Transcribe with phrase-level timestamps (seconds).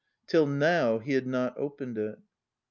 [0.25, 2.17] Till now he had not opened it.